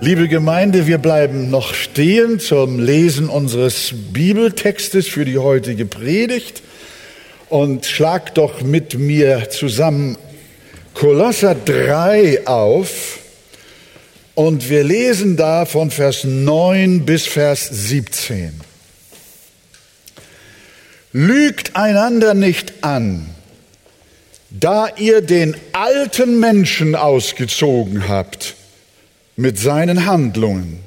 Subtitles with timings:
[0.00, 6.62] Liebe Gemeinde, wir bleiben noch stehen zum Lesen unseres Bibeltextes für die heutige Predigt
[7.48, 10.16] und schlag doch mit mir zusammen
[10.94, 13.18] Kolosser 3 auf
[14.36, 18.52] und wir lesen da von Vers 9 bis Vers 17.
[21.12, 23.26] Lügt einander nicht an,
[24.48, 28.54] da ihr den alten Menschen ausgezogen habt,
[29.38, 30.80] mit seinen Handlungen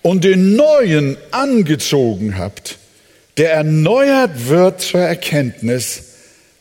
[0.00, 2.78] und den neuen angezogen habt,
[3.36, 6.02] der erneuert wird zur Erkenntnis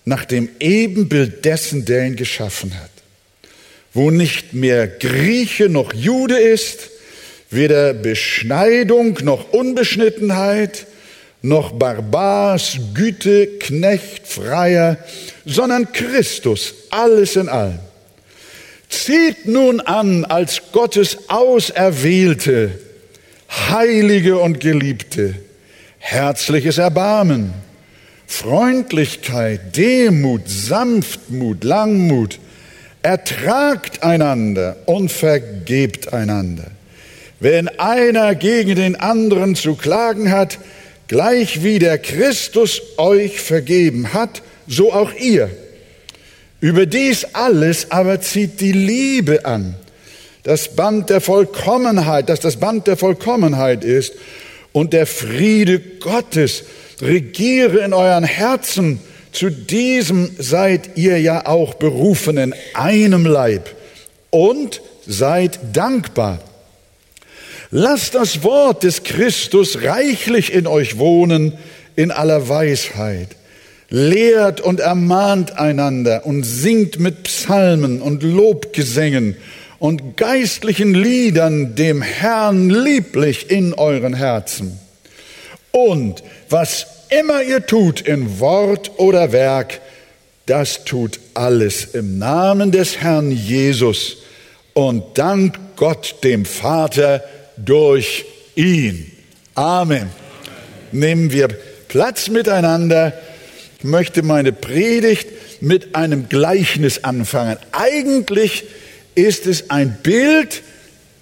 [0.03, 2.91] nach dem Ebenbild dessen, der ihn geschaffen hat,
[3.93, 6.89] wo nicht mehr Grieche noch Jude ist,
[7.49, 10.87] weder Beschneidung noch Unbeschnittenheit,
[11.41, 14.97] noch Barbars, Güte, Knecht, Freier,
[15.45, 17.86] sondern Christus, alles in allem.
[18.89, 22.71] Zieht nun an als Gottes Auserwählte,
[23.69, 25.35] Heilige und Geliebte,
[25.99, 27.53] herzliches Erbarmen,
[28.25, 32.39] Freundlichkeit, Demut, Sanftmut, Langmut,
[33.01, 36.71] ertragt einander und vergebt einander.
[37.39, 40.59] Wenn einer gegen den anderen zu klagen hat,
[41.07, 45.49] gleich wie der Christus euch vergeben hat, so auch ihr.
[46.59, 49.75] Über dies alles aber zieht die Liebe an,
[50.43, 54.13] das Band der Vollkommenheit, dass das Band der Vollkommenheit ist
[54.71, 56.63] und der Friede Gottes
[57.01, 58.99] regiere in euren Herzen.
[59.31, 63.69] Zu diesem seid ihr ja auch berufen in einem Leib
[64.31, 66.39] und seid dankbar.
[67.69, 71.53] Lasst das Wort des Christus reichlich in euch wohnen
[71.95, 73.36] in aller Weisheit
[73.89, 79.37] lehrt und ermahnt einander und singt mit Psalmen und Lobgesängen
[79.79, 84.79] und geistlichen Liedern dem Herrn lieblich in euren Herzen.
[85.71, 89.79] Und was immer ihr tut in Wort oder Werk,
[90.45, 94.17] das tut alles im Namen des Herrn Jesus
[94.73, 97.23] und dankt Gott dem Vater
[97.57, 98.25] durch
[98.55, 99.11] ihn.
[99.55, 100.09] Amen.
[100.91, 101.49] Nehmen wir
[101.87, 103.13] Platz miteinander
[103.79, 107.57] ich möchte meine Predigt mit einem Gleichnis anfangen.
[107.71, 108.63] Eigentlich
[109.13, 110.63] ist es ein Bild,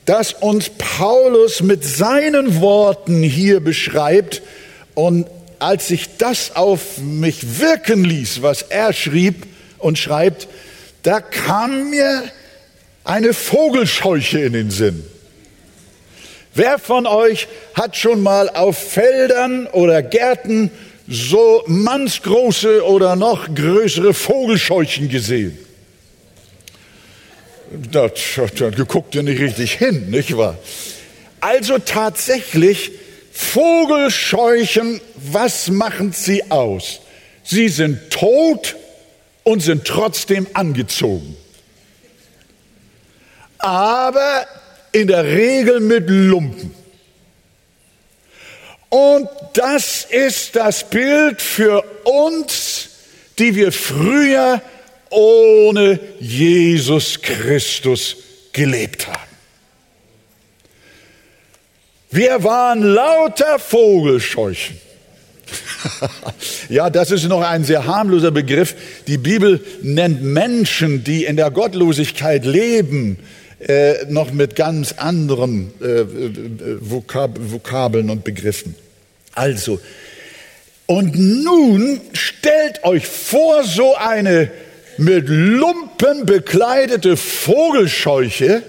[0.05, 4.41] das uns Paulus mit seinen Worten hier beschreibt.
[4.93, 5.27] Und
[5.59, 9.45] als ich das auf mich wirken ließ, was er schrieb
[9.77, 10.47] und schreibt,
[11.03, 12.23] da kam mir
[13.03, 15.03] eine Vogelscheuche in den Sinn.
[16.53, 20.71] Wer von euch hat schon mal auf Feldern oder Gärten
[21.07, 25.57] so mannsgroße oder noch größere Vogelscheuchen gesehen.
[27.91, 28.09] Da,
[28.57, 30.57] da geguckt ihr nicht richtig hin, nicht wahr?
[31.41, 32.91] Also tatsächlich,
[33.31, 37.01] Vogelscheuchen, was machen sie aus?
[37.43, 38.75] Sie sind tot
[39.43, 41.35] und sind trotzdem angezogen.
[43.57, 44.45] Aber
[44.91, 46.74] in der Regel mit Lumpen.
[48.95, 52.87] Und das ist das Bild für uns,
[53.37, 54.61] die wir früher
[55.09, 58.15] ohne Jesus Christus
[58.53, 59.19] gelebt haben.
[62.09, 64.77] Wir waren lauter Vogelscheuchen.
[66.69, 68.75] ja, das ist noch ein sehr harmloser Begriff.
[69.07, 73.19] Die Bibel nennt Menschen, die in der Gottlosigkeit leben,
[73.59, 76.07] äh, noch mit ganz anderen äh, äh
[76.79, 78.75] Vokab Vokabeln und Begriffen.
[79.35, 79.79] Also,
[80.87, 84.51] und nun stellt euch vor, so eine
[84.97, 88.63] mit Lumpen bekleidete Vogelscheuche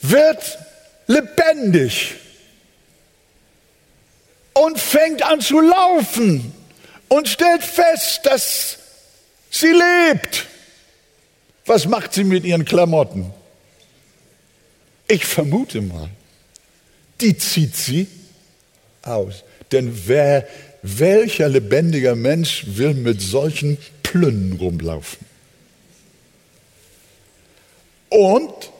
[0.00, 0.58] wird
[1.06, 2.14] lebendig
[4.54, 6.52] und fängt an zu laufen
[7.08, 8.78] und stellt fest, dass
[9.50, 10.46] sie lebt.
[11.66, 13.32] Was macht sie mit ihren Klamotten?
[15.08, 16.08] Ich vermute mal,
[17.20, 18.06] die zieht sie
[19.02, 19.44] aus.
[19.70, 20.46] Denn wer,
[20.82, 25.26] welcher lebendiger Mensch will mit solchen Plünnen rumlaufen?
[28.08, 28.70] Und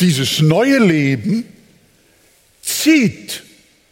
[0.00, 1.44] dieses neue Leben
[2.62, 3.42] zieht,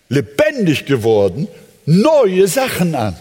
[0.09, 1.49] lebendig geworden,
[1.87, 3.17] neue Sachen an.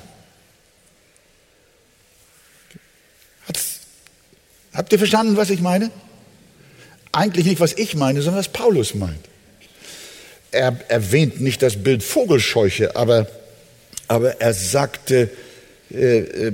[4.74, 5.90] Habt ihr verstanden, was ich meine?
[7.12, 9.28] Eigentlich nicht, was ich meine, sondern was Paulus meint
[10.52, 13.28] er erwähnt nicht das Bild Vogelscheuche, aber,
[14.08, 15.30] aber er sagte,
[15.92, 16.54] äh, äh,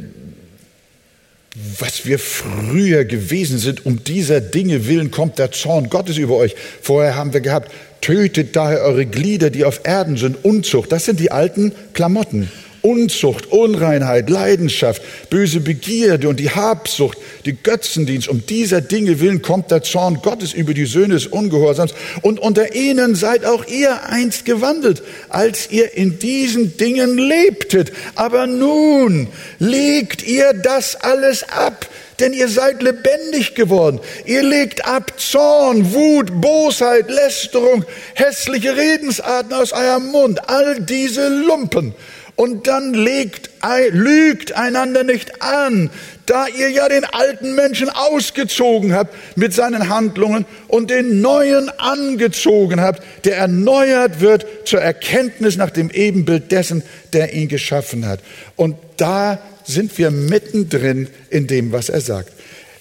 [1.77, 6.55] was wir früher gewesen sind, um dieser Dinge willen kommt der Zorn Gottes über euch.
[6.81, 10.91] Vorher haben wir gehabt, tötet daher eure Glieder, die auf Erden sind, Unzucht.
[10.91, 12.51] Das sind die alten Klamotten.
[12.83, 18.27] Unzucht, Unreinheit, Leidenschaft, böse Begierde und die Habsucht, die Götzendienst.
[18.27, 21.93] Um dieser Dinge willen kommt der Zorn Gottes über die Söhne des Ungehorsams.
[22.21, 27.93] Und unter ihnen seid auch ihr einst gewandelt, als ihr in diesen Dingen lebtet.
[28.15, 31.89] Aber nun legt ihr das alles ab
[32.19, 33.99] denn ihr seid lebendig geworden.
[34.25, 41.95] Ihr legt ab Zorn, Wut, Bosheit, Lästerung, hässliche Redensarten aus eurem Mund, all diese Lumpen.
[42.35, 43.51] Und dann legt,
[43.91, 45.91] lügt einander nicht an,
[46.25, 52.81] da ihr ja den alten Menschen ausgezogen habt mit seinen Handlungen und den neuen angezogen
[52.81, 56.81] habt, der erneuert wird zur Erkenntnis nach dem Ebenbild dessen,
[57.11, 58.19] der ihn geschaffen hat.
[58.55, 62.31] Und da sind wir mittendrin in dem, was er sagt.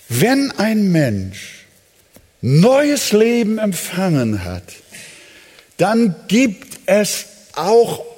[0.09, 1.67] Wenn ein Mensch
[2.41, 4.65] neues Leben empfangen hat,
[5.77, 8.12] dann gibt es auch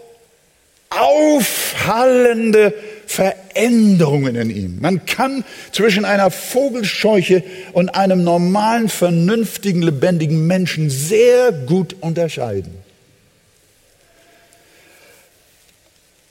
[1.00, 2.74] auffallende
[3.06, 4.78] Veränderungen in ihm.
[4.80, 7.42] Man kann zwischen einer Vogelscheuche
[7.72, 12.84] und einem normalen, vernünftigen, lebendigen Menschen sehr gut unterscheiden.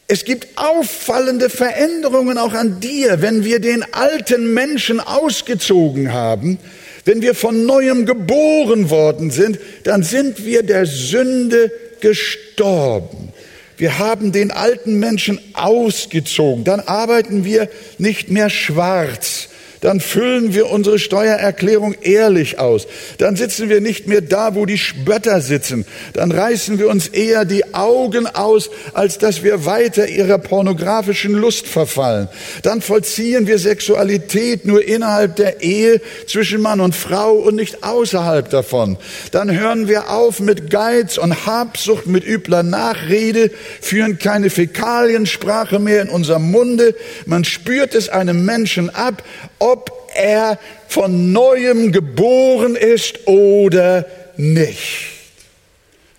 [0.08, 6.60] Es gibt auffallende Veränderungen auch an dir, wenn wir den alten Menschen ausgezogen haben,
[7.06, 13.33] wenn wir von neuem geboren worden sind, dann sind wir der Sünde gestorben.
[13.78, 16.64] Wir haben den alten Menschen ausgezogen.
[16.64, 19.50] Dann arbeiten wir nicht mehr schwarz,
[19.84, 22.88] dann füllen wir unsere Steuererklärung ehrlich aus.
[23.18, 25.86] Dann sitzen wir nicht mehr da, wo die Spötter sitzen.
[26.14, 31.68] Dann reißen wir uns eher die Augen aus, als dass wir weiter ihrer pornografischen Lust
[31.68, 32.30] verfallen.
[32.62, 38.50] Dann vollziehen wir Sexualität nur innerhalb der Ehe zwischen Mann und Frau und nicht außerhalb
[38.50, 38.96] davon.
[39.32, 43.52] Dann hören wir auf mit Geiz und Habsucht, mit übler Nachrede,
[43.82, 46.96] führen keine Fäkaliensprache mehr in unserem Munde.
[47.26, 49.24] Man spürt es einem Menschen ab,
[49.60, 54.06] ob er von neuem geboren ist oder
[54.38, 55.10] nicht.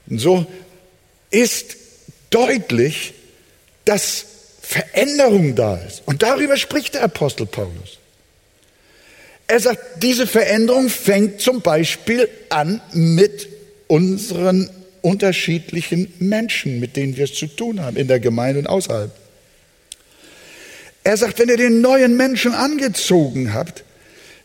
[0.09, 0.47] Und so
[1.31, 1.77] ist
[2.31, 3.15] deutlich,
[3.85, 4.27] dass
[4.61, 6.03] Veränderung da ist.
[6.07, 7.99] Und darüber spricht der Apostel Paulus.
[9.47, 13.49] Er sagt, diese Veränderung fängt zum Beispiel an mit
[13.89, 14.71] unseren
[15.03, 19.13] unterschiedlichen Menschen, mit denen wir es zu tun haben, in der Gemeinde und außerhalb.
[21.05, 23.85] Er sagt, wenn ihr den neuen Menschen angezogen habt,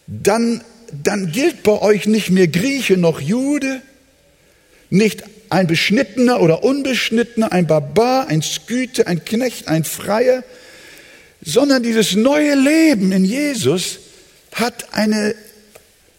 [0.08, 0.62] dann,
[0.92, 3.82] dann gilt bei euch nicht mehr Grieche noch Jude,
[4.90, 10.44] nicht ein Beschnittener oder Unbeschnittener, ein Barbar, ein Sküte, ein Knecht, ein Freier,
[11.42, 14.00] sondern dieses neue Leben in Jesus
[14.52, 15.36] hat eine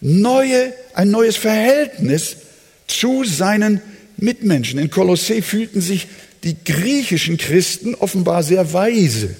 [0.01, 2.37] neue, ein neues Verhältnis
[2.87, 3.83] zu seinen
[4.17, 4.79] Mitmenschen.
[4.79, 6.09] In Kolossee fühlten sich
[6.45, 9.37] die griechischen Christen offenbar sehr weise.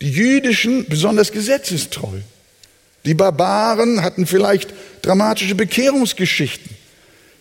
[0.00, 2.20] Die jüdischen besonders gesetzestreu.
[3.04, 6.70] Die Barbaren hatten vielleicht dramatische Bekehrungsgeschichten.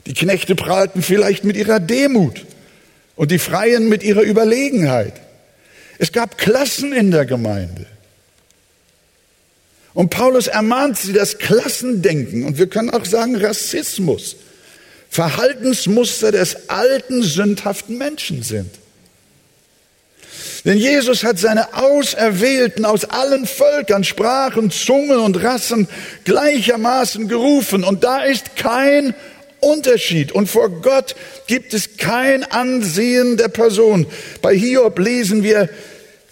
[0.06, 2.46] Die Knechte prahlten vielleicht mit ihrer Demut
[3.16, 5.14] und die Freien mit ihrer Überlegenheit.
[5.98, 7.86] Es gab Klassen in der Gemeinde.
[9.94, 14.38] Und Paulus ermahnt sie, das Klassendenken, und wir können auch sagen Rassismus,
[15.10, 18.70] Verhaltensmuster des alten, sündhaften Menschen sind.
[20.66, 25.88] Denn Jesus hat seine Auserwählten aus allen Völkern, Sprachen, Zungen und Rassen
[26.26, 27.84] gleichermaßen gerufen.
[27.84, 29.14] Und da ist kein
[29.60, 30.32] Unterschied.
[30.32, 31.16] Und vor Gott
[31.48, 34.06] gibt es kein Ansehen der Person.
[34.42, 35.70] Bei Hiob lesen wir,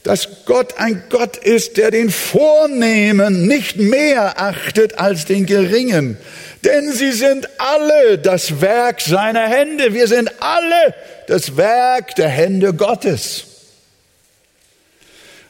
[0.04, 6.18] dass Gott ein Gott ist, der den Vornehmen nicht mehr achtet als den Geringen.
[6.64, 9.94] Denn sie sind alle das Werk seiner Hände.
[9.94, 10.96] Wir sind alle
[11.28, 13.57] das Werk der Hände Gottes.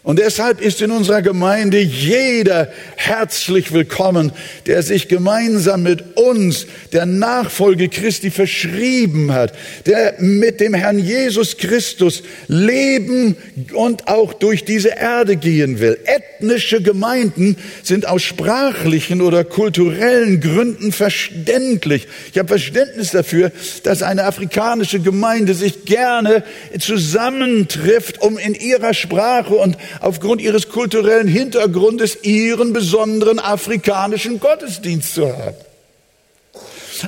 [0.07, 4.31] Und deshalb ist in unserer Gemeinde jeder herzlich willkommen,
[4.65, 9.51] der sich gemeinsam mit uns der Nachfolge Christi verschrieben hat,
[9.85, 13.35] der mit dem Herrn Jesus Christus leben
[13.73, 15.99] und auch durch diese Erde gehen will.
[16.05, 22.07] Ethnische Gemeinden sind aus sprachlichen oder kulturellen Gründen verständlich.
[22.31, 23.51] Ich habe Verständnis dafür,
[23.83, 26.45] dass eine afrikanische Gemeinde sich gerne
[26.79, 35.27] zusammentrifft, um in ihrer Sprache und aufgrund ihres kulturellen Hintergrundes ihren besonderen afrikanischen Gottesdienst zu
[35.27, 35.55] haben.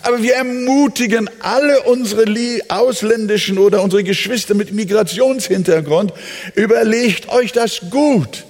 [0.04, 2.26] Aber wir ermutigen alle unsere
[2.70, 6.14] ausländischen oder unsere Geschwister mit Migrationshintergrund,
[6.56, 8.46] überlegt euch das gut.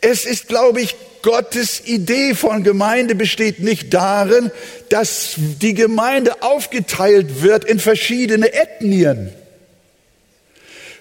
[0.00, 4.50] Es ist, glaube ich, Gottes Idee von Gemeinde besteht nicht darin,
[4.88, 9.32] dass die Gemeinde aufgeteilt wird in verschiedene Ethnien,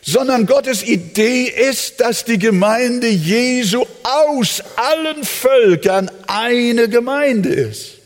[0.01, 7.97] sondern Gottes Idee ist, dass die Gemeinde Jesu aus allen Völkern eine Gemeinde ist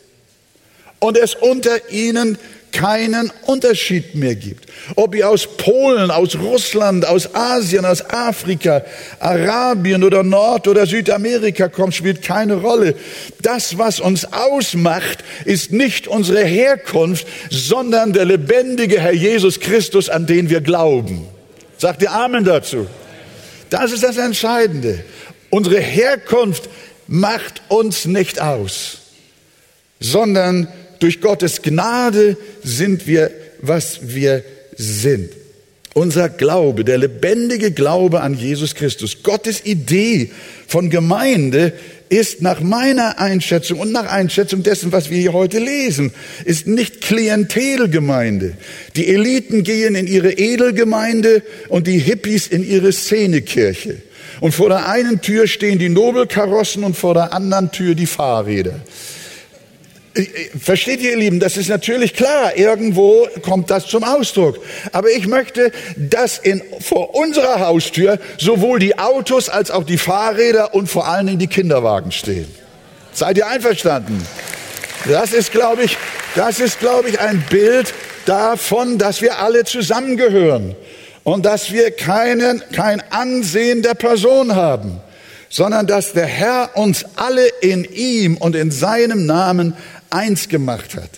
[1.00, 2.38] und es unter ihnen
[2.76, 4.66] keinen Unterschied mehr gibt.
[4.96, 8.84] Ob ihr aus Polen, aus Russland, aus Asien, aus Afrika,
[9.20, 12.96] Arabien oder Nord- oder Südamerika kommt, spielt keine Rolle.
[13.42, 20.26] Das, was uns ausmacht, ist nicht unsere Herkunft, sondern der lebendige Herr Jesus Christus, an
[20.26, 21.30] den wir glauben.
[21.78, 22.88] Sagt ihr Amen dazu?
[23.70, 25.04] Das ist das Entscheidende.
[25.50, 26.70] Unsere Herkunft
[27.08, 29.00] macht uns nicht aus,
[30.00, 30.68] sondern
[31.00, 34.44] durch Gottes Gnade sind wir, was wir
[34.76, 35.32] sind.
[35.94, 40.32] Unser Glaube, der lebendige Glaube an Jesus Christus, Gottes Idee
[40.68, 41.74] von Gemeinde
[42.10, 46.12] ist nach meiner Einschätzung und nach Einschätzung dessen, was wir hier heute lesen,
[46.44, 48.54] ist nicht Klientelgemeinde.
[48.96, 53.98] Die Eliten gehen in ihre Edelgemeinde und die Hippies in ihre Szenekirche.
[54.40, 58.80] Und vor der einen Tür stehen die Nobelkarossen und vor der anderen Tür die Fahrräder.
[60.62, 64.60] Versteht ihr, ihr Lieben, das ist natürlich klar, irgendwo kommt das zum Ausdruck.
[64.94, 70.74] Aber ich möchte, dass in, vor unserer Haustür sowohl die Autos als auch die Fahrräder
[70.74, 72.48] und vor allen Dingen die Kinderwagen stehen.
[73.12, 74.26] Seid ihr einverstanden?
[75.08, 75.98] Das ist, glaube ich,
[76.36, 77.94] das ist, glaube ich, ein Bild
[78.26, 80.76] davon, dass wir alle zusammengehören
[81.24, 85.00] und dass wir keinen, kein Ansehen der Person haben,
[85.50, 89.76] sondern dass der Herr uns alle in ihm und in seinem Namen
[90.16, 91.10] eins gemacht hat.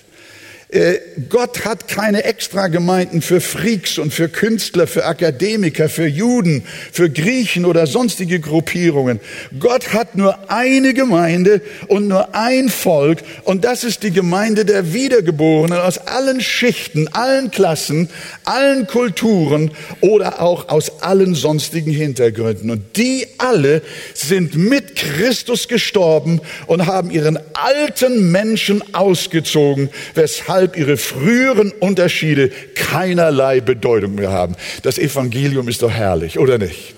[0.70, 0.96] Äh,
[1.30, 7.64] Gott hat keine Extragemeinden für Freaks und für Künstler, für Akademiker, für Juden, für Griechen
[7.64, 9.22] oder sonstige Gruppierungen.
[9.62, 14.92] Gott hat nur eine Gemeinde und nur ein Volk und das ist die Gemeinde der
[14.92, 18.10] Wiedergeborenen aus allen Schichten, allen Klassen,
[18.44, 19.72] allen Kulturen
[20.02, 22.72] oder auch aus allen sonstigen Hintergründen.
[22.72, 23.82] Und die alle
[24.14, 32.50] sind mit Christus gestorben und haben ihren alten Menschen ausgezogen, weshalb weshalb ihre früheren Unterschiede
[32.74, 34.56] keinerlei Bedeutung mehr haben.
[34.82, 36.96] Das Evangelium ist doch herrlich, oder nicht?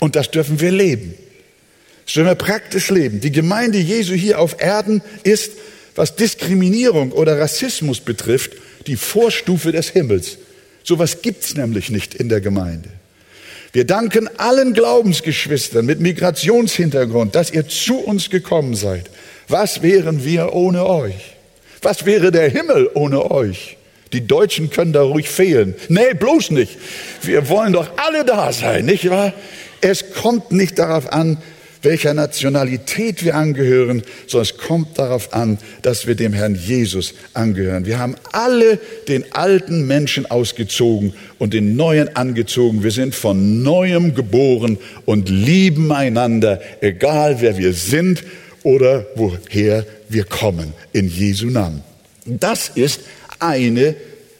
[0.00, 1.14] Und das dürfen wir leben.
[2.04, 3.20] Das dürfen wir praktisch leben.
[3.20, 5.52] Die Gemeinde Jesu hier auf Erden ist,
[5.94, 8.54] was Diskriminierung oder Rassismus betrifft,
[8.88, 10.38] die Vorstufe des Himmels.
[10.82, 12.88] Sowas gibt's nämlich nicht in der Gemeinde.
[13.72, 19.08] Wir danken allen Glaubensgeschwistern mit Migrationshintergrund, dass ihr zu uns gekommen seid.
[19.46, 21.31] Was wären wir ohne euch?
[21.82, 23.76] Was wäre der Himmel ohne euch?
[24.12, 25.74] Die Deutschen können da ruhig fehlen.
[25.88, 26.78] Nee, bloß nicht.
[27.22, 29.32] Wir wollen doch alle da sein, nicht wahr?
[29.80, 31.38] Es kommt nicht darauf an,
[31.82, 37.86] welcher Nationalität wir angehören, sondern es kommt darauf an, dass wir dem Herrn Jesus angehören.
[37.86, 42.84] Wir haben alle den alten Menschen ausgezogen und den neuen angezogen.
[42.84, 48.22] Wir sind von neuem geboren und lieben einander, egal wer wir sind
[48.62, 51.82] oder woher wir kommen in Jesu Namen.
[52.24, 53.00] Das ist
[53.38, 53.96] eine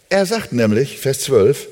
[0.08, 1.66] Er sagt nämlich, Vers 12,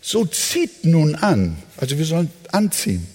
[0.00, 3.06] so zieht nun an, also wir sollen anziehen,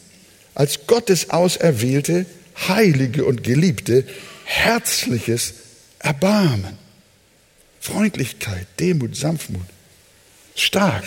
[0.55, 2.25] als Gottes Auserwählte,
[2.67, 4.05] Heilige und Geliebte,
[4.45, 5.53] herzliches
[5.99, 6.77] Erbarmen,
[7.83, 9.61] Freundlichkeit, Demut, Sanftmut,
[10.55, 11.03] stark,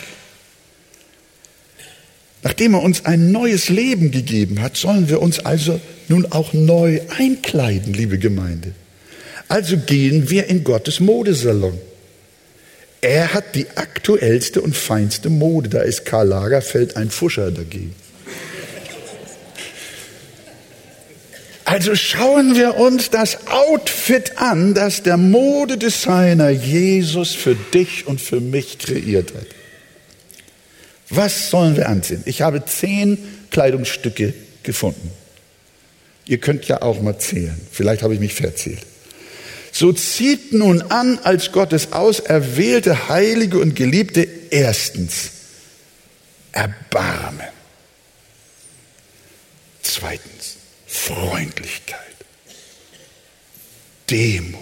[2.42, 7.00] Nachdem er uns ein neues Leben gegeben hat, sollen wir uns also nun auch neu
[7.18, 8.70] einkleiden, liebe Gemeinde.
[9.48, 11.76] Also gehen wir in Gottes Modesalon.
[13.00, 15.70] Er hat die aktuellste und feinste Mode.
[15.70, 17.96] Da ist Karl Lagerfeld ein Fuscher dagegen.
[21.66, 28.40] Also schauen wir uns das Outfit an, das der Modedesigner Jesus für dich und für
[28.40, 29.48] mich kreiert hat.
[31.10, 32.22] Was sollen wir anziehen?
[32.24, 33.18] Ich habe zehn
[33.50, 34.32] Kleidungsstücke
[34.62, 35.10] gefunden.
[36.26, 37.60] Ihr könnt ja auch mal zählen.
[37.72, 38.86] Vielleicht habe ich mich verzählt.
[39.72, 45.30] So zieht nun an als Gottes auserwählte, heilige und geliebte erstens
[46.52, 47.48] Erbarmen.
[49.82, 51.98] Zweitens Freundlichkeit,
[54.08, 54.60] Demut,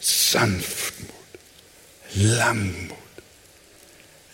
[0.00, 1.10] Sanftmut,
[2.14, 2.96] Langmut.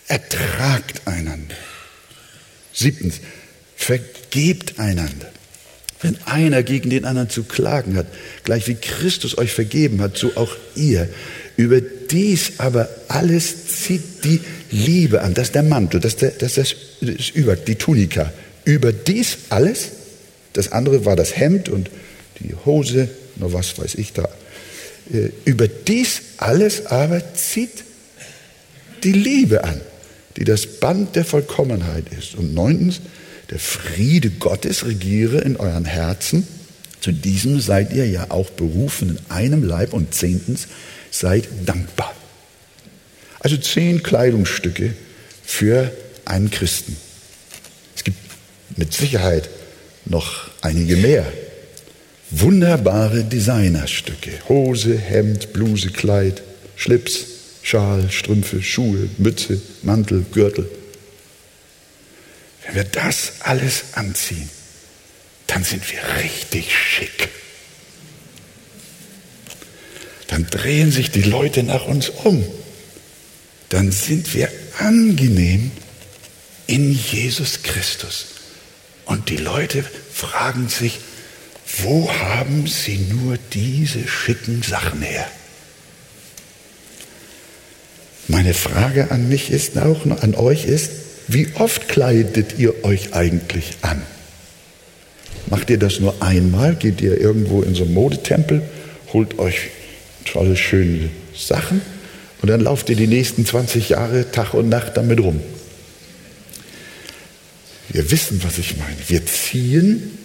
[0.09, 1.54] Ertragt einander.
[2.73, 3.21] Siebtens,
[3.76, 5.30] vergebt einander.
[6.00, 8.07] Wenn einer gegen den anderen zu klagen hat,
[8.45, 11.09] gleich wie Christus euch vergeben hat, so auch ihr.
[11.57, 14.40] Über dies aber alles zieht die
[14.71, 15.35] Liebe an.
[15.35, 18.33] Das ist der Mantel, das ist, der, das, ist das Über, die Tunika.
[18.64, 19.90] Über dies alles,
[20.52, 21.90] das andere war das Hemd und
[22.40, 24.28] die Hose, nur was weiß ich da.
[25.12, 27.85] Äh, über dies alles aber zieht
[29.05, 29.81] die Liebe an,
[30.37, 32.35] die das Band der Vollkommenheit ist.
[32.35, 33.00] Und neuntens,
[33.50, 36.47] der Friede Gottes regiere in euren Herzen.
[37.00, 39.93] Zu diesem seid ihr ja auch berufen in einem Leib.
[39.93, 40.69] Und zehntens,
[41.11, 42.14] seid dankbar.
[43.40, 44.95] Also zehn Kleidungsstücke
[45.45, 45.93] für
[46.25, 46.97] einen Christen.
[47.97, 48.19] Es gibt
[48.76, 49.49] mit Sicherheit
[50.11, 51.31] noch einige mehr.
[52.31, 54.31] Wunderbare Designerstücke.
[54.49, 56.43] Hose, Hemd, Bluse, Kleid,
[56.77, 57.27] Schlips,
[57.62, 60.69] Schal, Strümpfe, Schuhe, Mütze, Mantel, Gürtel.
[62.65, 64.49] Wenn wir das alles anziehen,
[65.47, 67.29] dann sind wir richtig schick.
[70.27, 72.45] Dann drehen sich die Leute nach uns um.
[73.71, 75.71] Dann sind wir angenehm
[76.67, 78.27] in Jesus Christus.
[79.09, 81.00] Und die Leute fragen sich,
[81.83, 85.27] wo haben sie nur diese schicken Sachen her?
[88.29, 90.91] Meine Frage an mich ist auch, an euch ist,
[91.27, 94.03] wie oft kleidet ihr euch eigentlich an?
[95.47, 96.75] Macht ihr das nur einmal?
[96.75, 98.61] Geht ihr irgendwo in so einen Modetempel,
[99.15, 99.71] holt euch
[100.27, 101.81] tolle, schöne Sachen
[102.43, 105.41] und dann lauft ihr die nächsten 20 Jahre Tag und Nacht damit rum?
[107.88, 108.97] Wir wissen, was ich meine.
[109.07, 110.18] Wir ziehen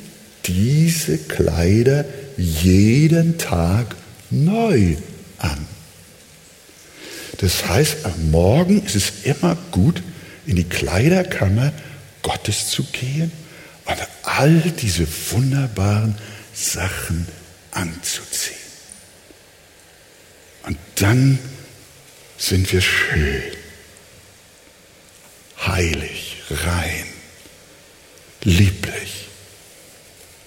[0.46, 2.06] diese Kleider
[2.38, 3.96] jeden Tag
[4.30, 4.98] neu
[5.38, 5.68] an.
[7.38, 10.02] Das heißt, am Morgen ist es immer gut,
[10.46, 11.72] in die Kleiderkammer
[12.22, 13.32] Gottes zu gehen
[13.86, 16.16] und all diese wunderbaren
[16.54, 17.28] Sachen
[17.72, 18.58] anzuziehen.
[20.66, 21.40] Und dann
[22.38, 23.42] sind wir schön,
[25.66, 27.06] heilig, rein,
[28.44, 29.28] lieblich,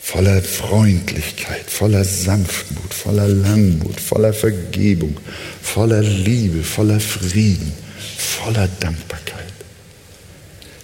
[0.01, 5.17] voller Freundlichkeit, voller Sanftmut, voller Langmut, voller Vergebung,
[5.63, 7.73] voller Liebe, voller Frieden,
[8.17, 9.45] voller Dankbarkeit.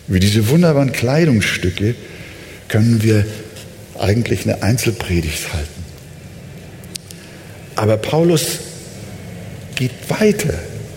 [0.09, 1.94] Über diese wunderbaren Kleidungsstücke
[2.68, 3.25] können wir
[3.98, 5.83] eigentlich eine Einzelpredigt halten.
[7.77, 8.59] Aber Paulus
[9.75, 10.55] geht weiter,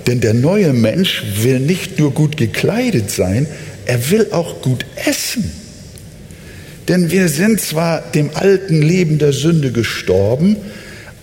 [0.08, 3.47] denn der neue Mensch will nicht nur gut gekleidet sein,
[3.86, 5.64] er will auch gut essen.
[6.88, 10.58] Denn wir sind zwar dem alten Leben der Sünde gestorben,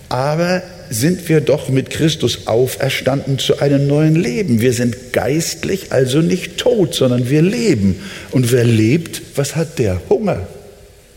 [0.09, 4.61] aber sind wir doch mit Christus auferstanden zu einem neuen Leben.
[4.61, 7.97] Wir sind geistlich also nicht tot, sondern wir leben.
[8.31, 10.01] Und wer lebt, was hat der?
[10.11, 10.47] Hunger.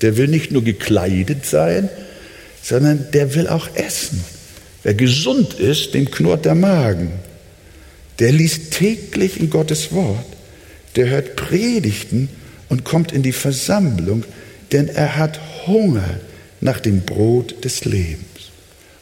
[0.01, 1.89] Der will nicht nur gekleidet sein,
[2.61, 4.23] sondern der will auch essen.
[4.83, 7.11] Wer gesund ist, dem knurrt der Magen.
[8.19, 10.25] Der liest täglich in Gottes Wort.
[10.95, 12.29] Der hört Predigten
[12.69, 14.23] und kommt in die Versammlung,
[14.71, 16.19] denn er hat Hunger
[16.61, 18.25] nach dem Brot des Lebens.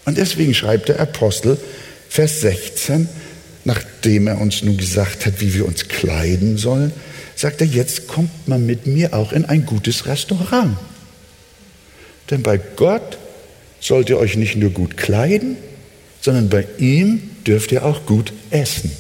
[0.05, 1.57] Und deswegen schreibt der Apostel,
[2.09, 3.07] Vers 16,
[3.63, 6.91] nachdem er uns nun gesagt hat, wie wir uns kleiden sollen,
[7.35, 10.77] sagt er, jetzt kommt man mit mir auch in ein gutes Restaurant.
[12.29, 13.17] Denn bei Gott
[13.79, 15.57] sollt ihr euch nicht nur gut kleiden,
[16.21, 18.91] sondern bei ihm dürft ihr auch gut essen.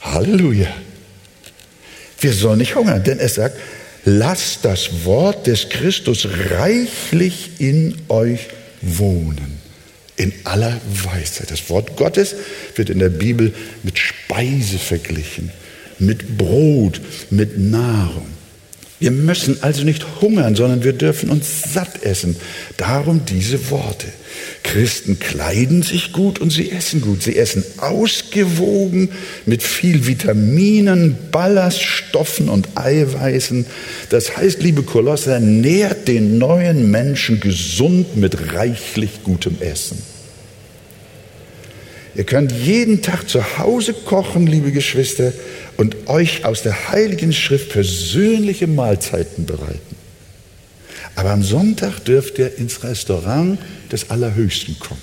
[0.00, 0.68] Halleluja.
[2.22, 3.58] Wir sollen nicht hungern, denn er sagt,
[4.04, 8.48] lasst das Wort des Christus reichlich in euch
[8.80, 9.60] wohnen.
[10.16, 11.50] In aller Weisheit.
[11.50, 12.36] Das Wort Gottes
[12.76, 15.50] wird in der Bibel mit Speise verglichen,
[15.98, 18.26] mit Brot, mit Nahrung.
[19.02, 22.36] Wir müssen also nicht hungern, sondern wir dürfen uns satt essen.
[22.76, 24.06] Darum diese Worte.
[24.62, 27.20] Christen kleiden sich gut und sie essen gut.
[27.20, 29.08] Sie essen ausgewogen
[29.44, 33.66] mit viel Vitaminen, Ballaststoffen und Eiweißen.
[34.10, 39.98] Das heißt, liebe Kolosser, nährt den neuen Menschen gesund mit reichlich gutem Essen.
[42.14, 45.32] Ihr könnt jeden Tag zu Hause kochen, liebe Geschwister,
[45.76, 49.96] und euch aus der Heiligen Schrift persönliche Mahlzeiten bereiten.
[51.14, 53.58] Aber am Sonntag dürft ihr ins Restaurant
[53.90, 55.00] des Allerhöchsten kommen.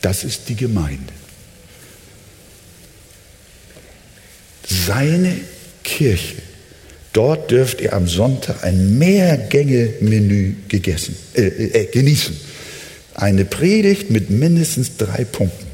[0.00, 1.12] Das ist die Gemeinde.
[4.86, 5.36] seine
[5.82, 6.36] Kirche.
[7.12, 12.36] Dort dürft ihr am Sonntag ein Mehrgänge-Menü äh, äh, genießen.
[13.14, 15.65] Eine Predigt mit mindestens drei Punkten.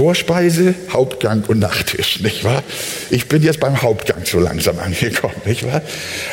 [0.00, 2.62] Vorspeise, Hauptgang und Nachtisch, nicht wahr?
[3.10, 5.82] Ich bin jetzt beim Hauptgang so langsam angekommen, nicht wahr?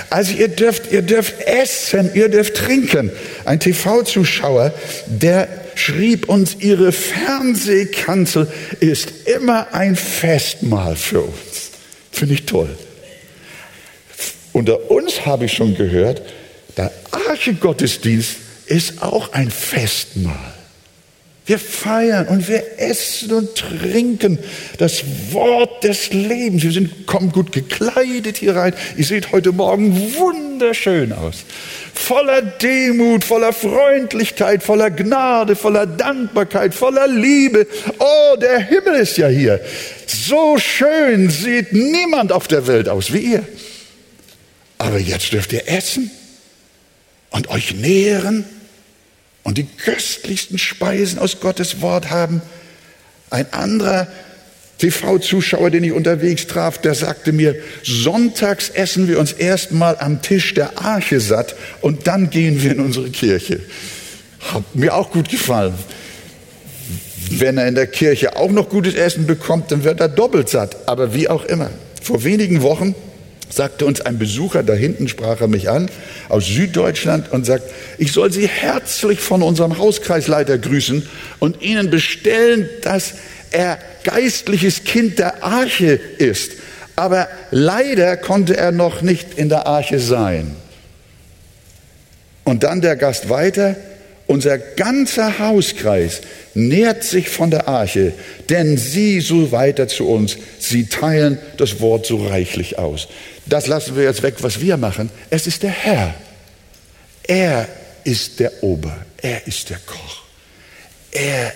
[0.10, 3.12] Also ihr dürft, ihr dürft essen, ihr dürft trinken.
[3.44, 4.74] Ein TV-Zuschauer,
[5.08, 8.48] der schrieb uns, ihre Fernsehkanzel
[8.80, 11.72] ist immer ein Festmahl für uns.
[12.10, 12.70] Finde ich toll.
[14.54, 16.22] Unter uns habe ich schon gehört,
[16.78, 20.57] der Archegottesdienst ist auch ein Festmahl.
[21.48, 24.38] Wir feiern und wir essen und trinken
[24.80, 26.62] das Wort des Lebens.
[26.62, 28.74] Wir sind, kommen gut gekleidet hier rein.
[28.98, 31.46] Ihr seht heute Morgen wunderschön aus.
[31.94, 37.66] Voller Demut, voller Freundlichkeit, voller Gnade, voller Dankbarkeit, voller Liebe.
[37.98, 39.62] Oh, der Himmel ist ja hier.
[40.06, 43.44] So schön sieht niemand auf der Welt aus wie ihr.
[44.80, 46.12] Aber jetzt dürft ihr essen
[47.30, 48.44] und euch nähren
[49.48, 52.42] und die köstlichsten Speisen aus Gottes Wort haben.
[53.30, 54.10] Ein anderer
[54.78, 60.54] TV-Zuschauer, den ich unterwegs traf, der sagte mir, sonntags essen wir uns erstmal am Tisch
[60.54, 63.62] der Arche satt und dann gehen wir in unsere Kirche.
[64.42, 65.76] Hat mir auch gut gefallen.
[67.30, 70.90] Wenn er in der Kirche auch noch gutes Essen bekommt, dann wird er doppelt satt.
[70.90, 71.70] Aber wie auch immer.
[72.04, 72.96] Vor wenigen Wochen
[73.50, 75.90] sagte uns ein Besucher, da hinten sprach er mich an,
[76.30, 77.64] aus Süddeutschland und sagt,
[77.98, 81.08] ich soll Sie herzlich von unserem Hauskreisleiter grüßen
[81.40, 83.16] und Ihnen bestellen, dass
[83.52, 86.54] er geistliches Kind der Arche ist.
[86.96, 90.56] Aber leider konnte er noch nicht in der Arche sein.
[92.44, 93.76] Und dann der Gast weiter,
[94.26, 96.22] unser ganzer Hauskreis
[96.54, 98.14] nährt sich von der Arche,
[98.50, 103.08] denn sie so weiter zu uns, sie teilen das Wort so reichlich aus.
[103.50, 105.10] Das lassen wir jetzt weg, was wir machen.
[105.30, 106.14] Es ist der Herr.
[107.24, 107.68] Er
[108.04, 110.24] ist der Ober, er ist der Koch.
[111.12, 111.54] Er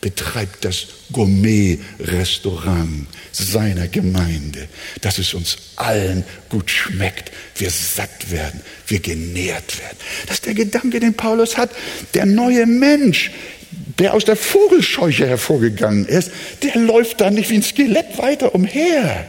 [0.00, 4.68] betreibt das Gourmet-Restaurant seiner Gemeinde,
[5.00, 9.96] dass es uns allen gut schmeckt, wir satt werden, wir genährt werden.
[10.26, 11.70] Das ist der Gedanke, den Paulus hat.
[12.12, 13.30] Der neue Mensch,
[13.98, 16.30] der aus der Vogelscheuche hervorgegangen ist,
[16.62, 19.26] der läuft da nicht wie ein Skelett weiter umher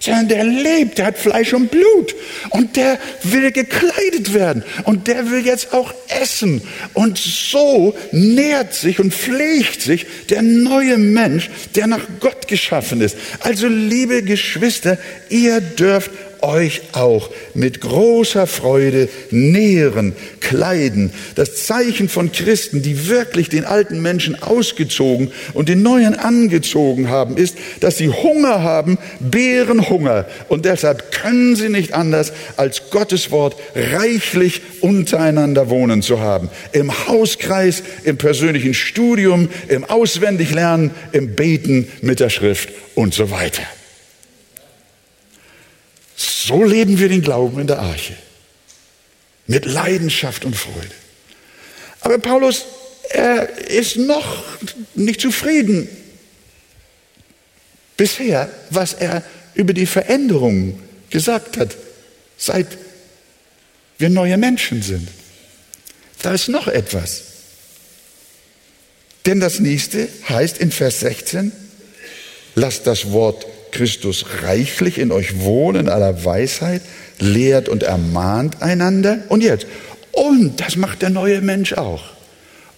[0.00, 2.14] sondern der lebt, der hat Fleisch und Blut
[2.50, 6.62] und der will gekleidet werden und der will jetzt auch essen.
[6.94, 13.16] Und so nährt sich und pflegt sich der neue Mensch, der nach Gott geschaffen ist.
[13.40, 16.10] Also liebe Geschwister, ihr dürft
[16.42, 21.12] euch auch mit großer Freude nähren, kleiden.
[21.34, 27.36] Das Zeichen von Christen, die wirklich den alten Menschen ausgezogen und den neuen angezogen haben,
[27.36, 30.26] ist, dass sie Hunger haben, Bärenhunger.
[30.48, 36.48] Und deshalb können sie nicht anders, als Gottes Wort reichlich untereinander wohnen zu haben.
[36.72, 43.62] Im Hauskreis, im persönlichen Studium, im Auswendiglernen, im Beten mit der Schrift und so weiter.
[46.18, 48.16] So leben wir den Glauben in der Arche.
[49.46, 50.90] Mit Leidenschaft und Freude.
[52.00, 52.64] Aber Paulus,
[53.10, 54.44] er ist noch
[54.94, 55.88] nicht zufrieden
[57.96, 59.22] bisher, was er
[59.54, 61.76] über die Veränderungen gesagt hat,
[62.36, 62.66] seit
[63.98, 65.08] wir neue Menschen sind.
[66.22, 67.22] Da ist noch etwas.
[69.24, 71.52] Denn das nächste heißt in Vers 16,
[72.54, 76.82] lasst das Wort Christus reichlich in euch wohnen in aller Weisheit,
[77.18, 79.20] lehrt und ermahnt einander.
[79.28, 79.66] Und jetzt,
[80.12, 82.04] und das macht der neue Mensch auch.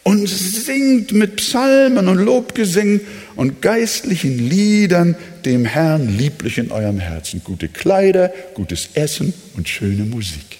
[0.02, 3.02] Und singt mit Psalmen und Lobgesängen
[3.36, 7.42] und geistlichen Liedern dem Herrn lieblich in eurem Herzen.
[7.44, 10.58] Gute Kleider, gutes Essen und schöne Musik.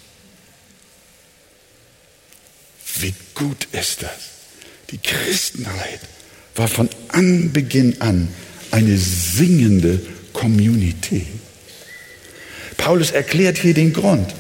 [3.01, 4.11] Wie gut ist das?
[4.91, 6.01] Die Christenheit
[6.57, 8.29] war von Anbeginn an
[8.71, 10.01] eine singende
[10.41, 11.27] Community.
[12.79, 14.35] Paulus erklärt hier den Grund.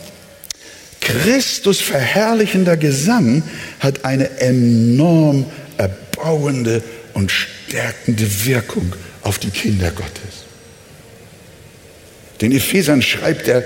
[1.00, 3.42] Christus verherrlichender Gesang
[3.80, 5.44] hat eine enorm
[5.76, 6.82] erbauende
[7.12, 10.46] und stärkende Wirkung auf die Kinder Gottes.
[12.40, 13.62] Den Ephesern schreibt er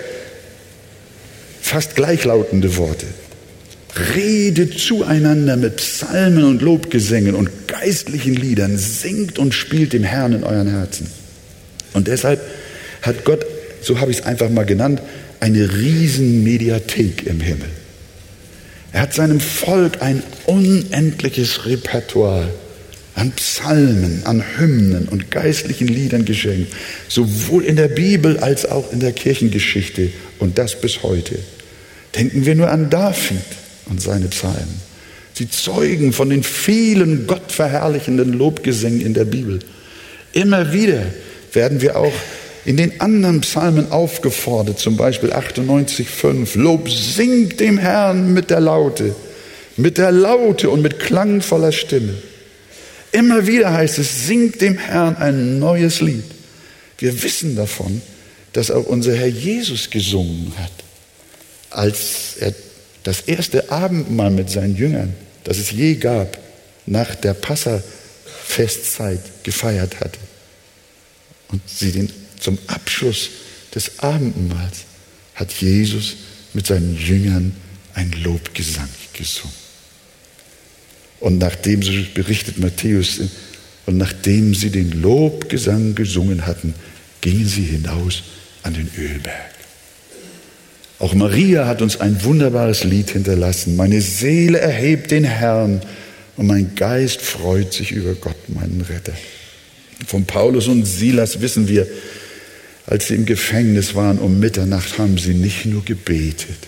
[1.61, 3.07] fast gleichlautende Worte.
[4.17, 10.43] Redet zueinander mit Psalmen und Lobgesängen und geistlichen Liedern, singt und spielt dem Herrn in
[10.43, 11.24] euren Herzen.
[11.95, 12.41] Und deshalb
[13.01, 13.47] hat Gott,
[13.81, 15.01] so habe ich es einfach mal genannt,
[15.41, 17.69] eine Riesenmediathek im Himmel.
[18.93, 22.49] Er hat seinem Volk ein unendliches Repertoire
[23.15, 26.73] an Psalmen, an Hymnen und geistlichen Liedern geschenkt,
[27.09, 31.39] sowohl in der Bibel als auch in der Kirchengeschichte und das bis heute.
[32.15, 33.43] Denken wir nur an David
[33.87, 34.81] und seine Psalmen.
[35.35, 39.59] Sie zeugen von den vielen gottverherrlichenden Lobgesängen in der Bibel.
[40.33, 41.03] Immer wieder
[41.55, 42.13] werden wir auch
[42.65, 46.59] in den anderen Psalmen aufgefordert, zum Beispiel 98,5.
[46.59, 49.15] Lob singt dem Herrn mit der Laute,
[49.77, 52.15] mit der Laute und mit klangvoller Stimme.
[53.13, 56.25] Immer wieder heißt es, singt dem Herrn ein neues Lied.
[56.99, 58.01] Wir wissen davon,
[58.53, 60.73] dass auch unser Herr Jesus gesungen hat,
[61.71, 62.55] als er
[63.03, 65.15] das erste Abendmahl mit seinen Jüngern,
[65.45, 66.39] das es je gab,
[66.87, 70.19] nach der Passafestzeit gefeiert hatte.
[71.49, 73.31] Und sie den, zum Abschluss
[73.75, 74.85] des Abendmahls
[75.35, 76.17] hat Jesus
[76.53, 77.55] mit seinen Jüngern
[77.95, 79.55] ein Lobgesang gesungen.
[81.21, 83.21] Und nachdem, so berichtet Matthäus,
[83.87, 86.75] und nachdem sie den Lobgesang gesungen hatten,
[87.21, 88.23] gingen sie hinaus
[88.63, 89.55] an den Ölberg.
[90.99, 93.77] Auch Maria hat uns ein wunderbares Lied hinterlassen.
[93.77, 95.83] Meine Seele erhebt den Herrn
[96.37, 99.13] und mein Geist freut sich über Gott, meinen Retter.
[100.07, 101.87] Von Paulus und Silas wissen wir,
[102.87, 106.59] als sie im Gefängnis waren um Mitternacht, haben sie nicht nur gebetet,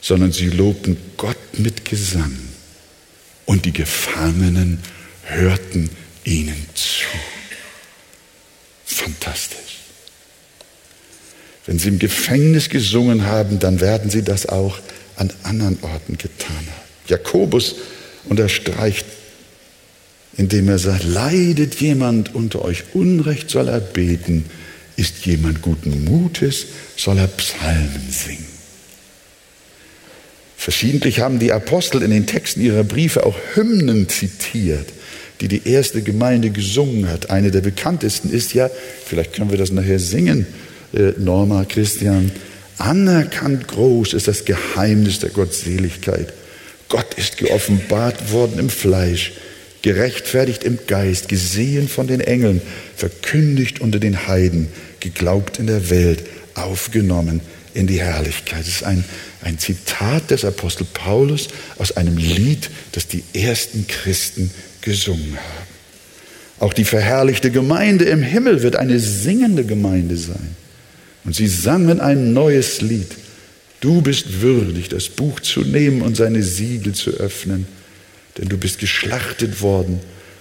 [0.00, 2.36] sondern sie lobten Gott mit Gesang.
[3.46, 4.78] Und die Gefangenen
[5.24, 5.90] hörten
[6.24, 7.06] ihnen zu.
[8.84, 9.58] Fantastisch.
[11.66, 14.78] Wenn sie im Gefängnis gesungen haben, dann werden sie das auch
[15.16, 16.88] an anderen Orten getan haben.
[17.08, 17.76] Jakobus
[18.24, 19.04] unterstreicht,
[20.40, 24.46] indem er sagt, leidet jemand unter euch Unrecht, soll er beten,
[24.96, 26.64] ist jemand guten Mutes,
[26.96, 28.46] soll er Psalmen singen.
[30.56, 34.86] Verschiedentlich haben die Apostel in den Texten ihrer Briefe auch Hymnen zitiert,
[35.42, 37.28] die die erste Gemeinde gesungen hat.
[37.28, 38.70] Eine der bekanntesten ist ja,
[39.04, 40.46] vielleicht können wir das nachher singen,
[40.94, 42.32] äh, Norma, Christian,
[42.78, 46.32] anerkannt groß ist das Geheimnis der Gottseligkeit.
[46.88, 49.32] Gott ist geoffenbart worden im Fleisch,
[49.82, 52.60] gerechtfertigt im Geist, gesehen von den Engeln,
[52.96, 54.68] verkündigt unter den Heiden,
[55.00, 57.40] geglaubt in der Welt, aufgenommen
[57.74, 58.60] in die Herrlichkeit.
[58.60, 59.04] Das ist ein,
[59.42, 65.70] ein Zitat des Apostel Paulus aus einem Lied, das die ersten Christen gesungen haben.
[66.60, 70.56] Auch die verherrlichte Gemeinde im Himmel wird eine singende Gemeinde sein.
[71.24, 73.08] Und sie sangen ein neues Lied.
[73.80, 77.66] Du bist würdig, das Buch zu nehmen und seine Siegel zu öffnen,
[78.38, 80.00] denn du bist geschlachtet worden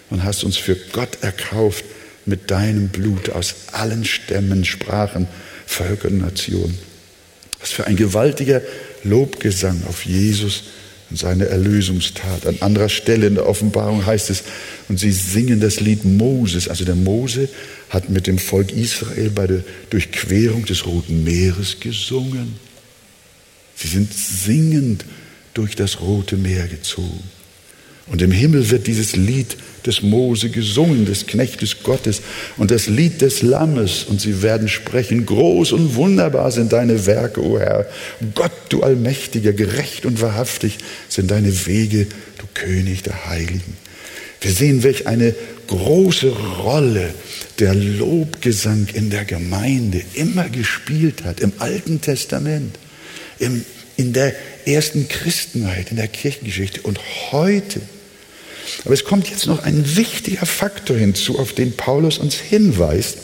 [0.09, 1.85] und hast uns für Gott erkauft
[2.25, 5.27] mit deinem Blut aus allen Stämmen, Sprachen,
[5.65, 6.77] Völkern, Nationen.
[7.59, 8.61] Was für ein gewaltiger
[9.03, 10.63] Lobgesang auf Jesus
[11.09, 12.45] und seine Erlösungstat.
[12.45, 14.43] An anderer Stelle in der Offenbarung heißt es,
[14.87, 16.67] und sie singen das Lied Moses.
[16.67, 17.49] Also der Mose
[17.89, 22.55] hat mit dem Volk Israel bei der Durchquerung des Roten Meeres gesungen.
[23.75, 25.05] Sie sind singend
[25.53, 27.23] durch das Rote Meer gezogen.
[28.11, 32.21] Und im Himmel wird dieses Lied des Mose gesungen, des Knechtes Gottes
[32.57, 34.03] und das Lied des Lammes.
[34.03, 37.85] Und sie werden sprechen, groß und wunderbar sind deine Werke, o Herr.
[38.33, 43.77] Gott, du Allmächtiger, gerecht und wahrhaftig sind deine Wege, du König der Heiligen.
[44.41, 45.35] Wir sehen, welch eine
[45.67, 47.13] große Rolle
[47.59, 52.77] der Lobgesang in der Gemeinde immer gespielt hat, im Alten Testament,
[53.37, 53.63] im,
[53.97, 54.33] in der
[54.65, 56.99] ersten Christenheit, in der Kirchengeschichte und
[57.31, 57.81] heute
[58.85, 63.17] aber es kommt jetzt noch ein wichtiger Faktor hinzu, auf den Paulus uns hinweist.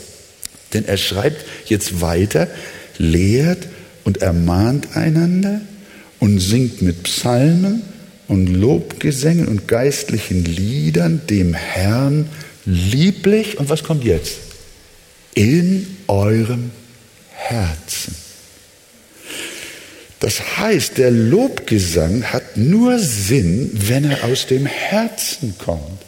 [0.72, 2.48] Denn er schreibt jetzt weiter,
[2.98, 3.66] lehrt
[4.04, 5.60] und ermahnt einander
[6.18, 7.82] und singt mit Psalmen
[8.28, 12.28] und Lobgesängen und geistlichen Liedern dem Herrn
[12.64, 13.58] lieblich.
[13.58, 14.38] Und was kommt jetzt?
[15.34, 16.70] In eurem
[17.30, 18.25] Herzen.
[20.26, 26.02] Das heißt, der Lobgesang hat nur Sinn, wenn er aus dem Herzen kommt.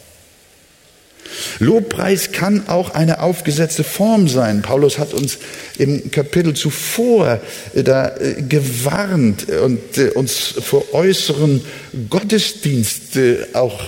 [1.61, 4.63] Lobpreis kann auch eine aufgesetzte Form sein.
[4.63, 5.39] Paulus hat uns
[5.79, 7.41] im Kapitel zuvor
[7.77, 11.65] äh, da äh, gewarnt und äh, uns vor äußeren
[12.11, 13.18] Gottesdienst
[13.55, 13.81] auch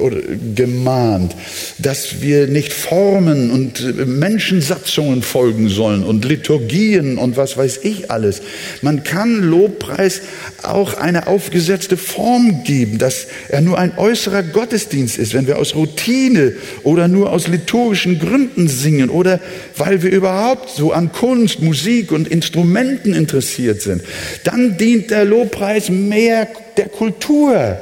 [0.00, 0.18] oder
[0.54, 1.34] gemahnt,
[1.78, 8.42] dass wir nicht Formen und Menschensatzungen folgen sollen und Liturgien und was weiß ich alles.
[8.82, 10.20] Man kann Lobpreis
[10.62, 15.74] auch eine aufgesetzte Form geben, dass er nur ein äußerer Gottesdienst ist, wenn wir aus
[15.74, 19.40] Routine oder nur aus liturgischen Gründen singen oder
[19.76, 24.02] weil wir überhaupt so an Kunst, Musik und Instrumenten interessiert sind,
[24.44, 27.78] dann dient der Lobpreis mehr der Kultur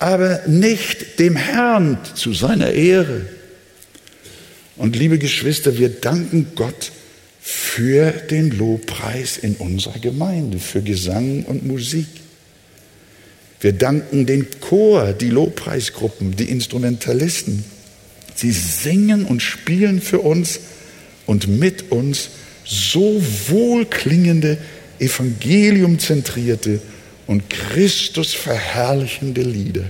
[0.00, 3.26] aber nicht dem Herrn zu seiner Ehre.
[4.76, 6.90] Und liebe Geschwister, wir danken Gott
[7.42, 12.06] für den Lobpreis in unserer Gemeinde, für Gesang und Musik.
[13.60, 17.62] Wir danken den Chor, die Lobpreisgruppen, die Instrumentalisten.
[18.34, 20.60] Sie singen und spielen für uns
[21.26, 22.30] und mit uns
[22.64, 24.56] so wohlklingende,
[24.98, 26.80] evangeliumzentrierte
[27.30, 29.84] und Christus verherrlichende Lieder,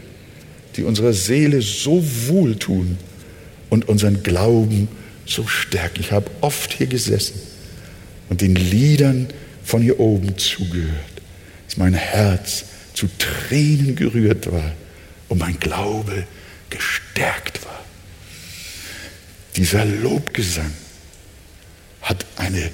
[0.77, 2.99] die unserer Seele so wohltun
[3.71, 4.89] und unseren Glauben
[5.25, 6.01] so stärken.
[6.01, 7.41] Ich habe oft hier gesessen
[8.29, 9.29] und den Liedern
[9.65, 10.93] von hier oben zugehört,
[11.67, 14.73] dass mein Herz zu Tränen gerührt war
[15.31, 16.27] und mein Glaube
[16.69, 17.83] gestärkt war.
[19.57, 20.75] Dieser Lobgesang
[22.03, 22.71] hat eine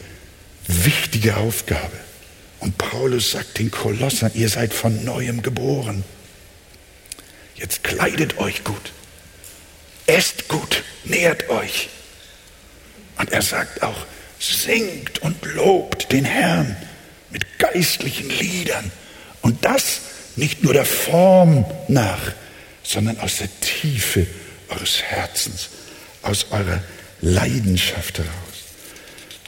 [0.66, 2.05] wichtige Aufgabe.
[2.60, 6.04] Und Paulus sagt den Kolossern, ihr seid von neuem geboren.
[7.54, 8.92] Jetzt kleidet euch gut,
[10.06, 11.88] esst gut, nährt euch.
[13.18, 14.06] Und er sagt auch,
[14.38, 16.76] singt und lobt den Herrn
[17.30, 18.90] mit geistlichen Liedern.
[19.40, 20.00] Und das
[20.36, 22.32] nicht nur der Form nach,
[22.82, 24.26] sondern aus der Tiefe
[24.68, 25.70] eures Herzens,
[26.22, 26.82] aus eurer
[27.20, 28.32] Leidenschaft heraus.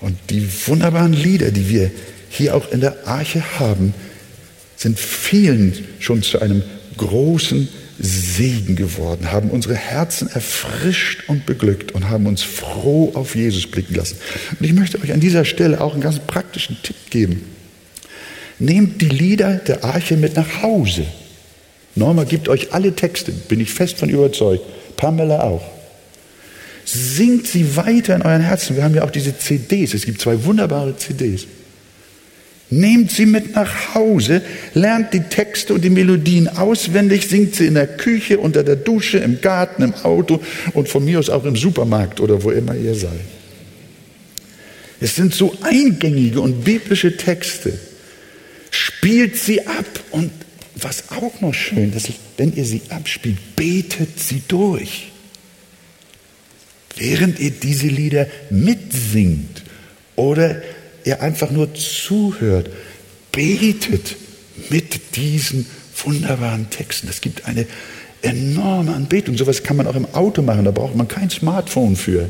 [0.01, 1.91] Und die wunderbaren Lieder, die wir
[2.31, 3.95] hier auch in der Arche haben,
[4.77, 6.63] sind vielen schon zu einem
[6.97, 13.67] großen Segen geworden, haben unsere Herzen erfrischt und beglückt und haben uns froh auf Jesus
[13.67, 14.19] blicken lassen.
[14.59, 17.45] Und ich möchte euch an dieser Stelle auch einen ganz praktischen Tipp geben.
[18.61, 21.07] Nehmt die Lieder der Arche mit nach Hause.
[21.97, 24.65] Norma gibt euch alle Texte, bin ich fest von überzeugt.
[24.97, 25.65] Pamela auch.
[26.85, 28.77] Singt sie weiter in euren Herzen.
[28.77, 29.95] Wir haben ja auch diese CDs.
[29.95, 31.47] Es gibt zwei wunderbare CDs.
[32.71, 34.43] Nehmt sie mit nach Hause,
[34.75, 39.19] lernt die Texte und die Melodien auswendig, singt sie in der Küche, unter der Dusche,
[39.19, 40.41] im Garten, im Auto
[40.75, 43.21] und von mir aus auch im Supermarkt oder wo immer ihr seid.
[45.01, 47.79] Es sind so eingängige und biblische Texte.
[48.71, 50.31] Spielt sie ab und
[50.75, 55.11] was auch noch schön ist, wenn ihr sie abspielt, betet sie durch.
[56.97, 59.63] Während ihr diese Lieder mitsingt
[60.17, 60.61] oder
[61.09, 62.71] ihr einfach nur zuhört,
[63.33, 64.17] betet
[64.71, 65.67] mit diesen
[66.05, 67.09] wunderbaren Texten.
[67.09, 67.67] Es gibt eine
[68.23, 69.37] enorme Anbetung.
[69.37, 72.29] Sowas kann man auch im Auto machen, da braucht man kein Smartphone für.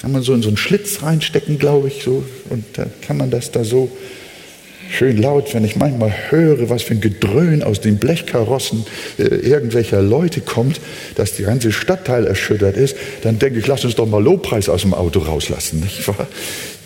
[0.00, 3.30] Kann man so in so einen Schlitz reinstecken, glaube ich, so, und da kann man
[3.30, 3.90] das da so
[4.92, 8.84] schön laut, wenn ich manchmal höre, was für ein Gedröhn aus den Blechkarossen
[9.18, 10.80] äh, irgendwelcher Leute kommt,
[11.14, 14.82] dass die ganze Stadtteil erschüttert ist, dann denke ich, lass uns doch mal Lobpreis aus
[14.82, 16.28] dem Auto rauslassen, nicht wahr?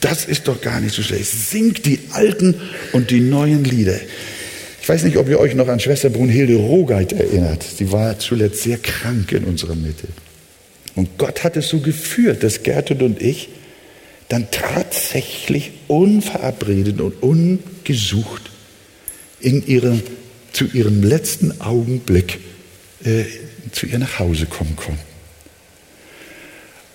[0.01, 1.27] Das ist doch gar nicht so schlecht.
[1.27, 2.55] Singt die alten
[2.92, 3.97] und die neuen Lieder.
[4.81, 7.64] Ich weiß nicht, ob ihr euch noch an Schwester Brunhilde Rogeit erinnert.
[7.64, 10.07] Sie war zuletzt sehr krank in unserer Mitte.
[10.95, 13.49] Und Gott hat es so geführt, dass Gertrud und ich
[14.29, 18.51] dann tatsächlich unverabredet und ungesucht
[19.41, 20.01] in ihre,
[20.53, 22.41] zu ihrem letzten Augenblick
[23.05, 23.25] äh,
[23.73, 25.01] zu ihr nach Hause kommen konnten.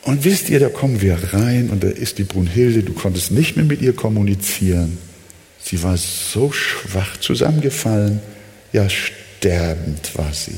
[0.04, 3.56] Und wisst ihr, da kommen wir rein und da ist die Brunhilde, du konntest nicht
[3.56, 4.98] mehr mit ihr kommunizieren.
[5.64, 8.20] Sie war so schwach zusammengefallen,
[8.74, 10.58] ja sterbend war sie.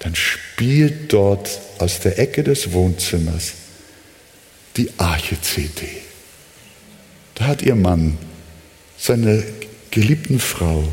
[0.00, 3.52] Dann spielt dort aus der Ecke des Wohnzimmers
[4.76, 5.86] die Arche-CD.
[7.34, 8.18] Da hat ihr Mann
[8.98, 9.42] seine
[9.90, 10.86] geliebten Frau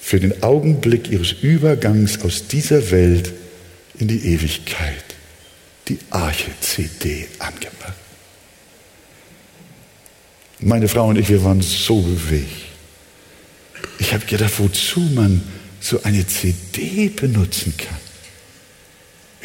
[0.00, 3.32] für den Augenblick ihres Übergangs aus dieser Welt
[3.98, 5.04] in die Ewigkeit
[5.88, 7.94] die Arche-CD angemacht.
[10.60, 12.64] Meine Frau und ich, wir waren so bewegt.
[13.98, 15.42] Ich habe gedacht, wozu man
[15.80, 17.98] so eine CD benutzen kann.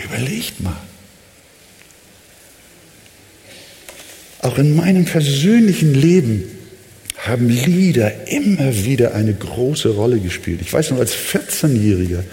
[0.05, 0.88] Überlegt mal.
[4.41, 6.43] Auch in meinem persönlichen Leben
[7.17, 10.61] haben Lieder immer wieder eine große Rolle gespielt.
[10.61, 12.23] Ich weiß noch, als 14-Jähriger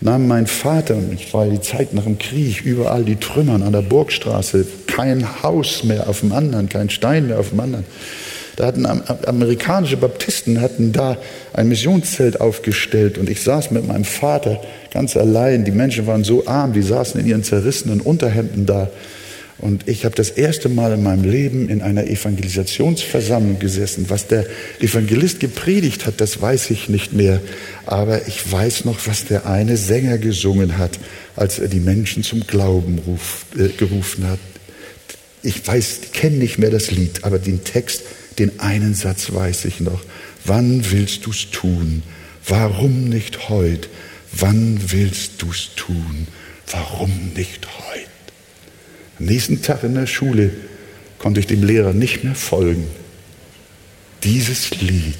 [0.00, 3.72] nahm mein Vater, und ich war die Zeit nach dem Krieg, überall die Trümmern an
[3.72, 7.84] der Burgstraße, kein Haus mehr auf dem anderen, kein Stein mehr auf dem anderen.
[8.56, 11.18] Da hatten amerikanische Baptisten hatten da
[11.52, 14.60] ein Missionszelt aufgestellt und ich saß mit meinem Vater
[14.92, 15.64] ganz allein.
[15.64, 18.90] Die Menschen waren so arm, die saßen in ihren zerrissenen Unterhemden da
[19.58, 24.06] und ich habe das erste Mal in meinem Leben in einer Evangelisationsversammlung gesessen.
[24.08, 24.46] Was der
[24.80, 27.40] Evangelist gepredigt hat, das weiß ich nicht mehr.
[27.86, 30.98] Aber ich weiß noch, was der eine Sänger gesungen hat,
[31.36, 34.40] als er die Menschen zum Glauben ruf, äh, gerufen hat.
[35.42, 38.02] Ich weiß, kenne nicht mehr das Lied, aber den Text,
[38.38, 40.00] den einen Satz weiß ich noch.
[40.44, 42.02] Wann willst du's tun?
[42.46, 43.88] Warum nicht heut?
[44.40, 46.26] wann willst du's tun?
[46.66, 48.13] Warum nicht heute?
[49.18, 50.50] Am nächsten Tag in der Schule
[51.18, 52.86] konnte ich dem Lehrer nicht mehr folgen.
[54.22, 55.18] Dieses Lied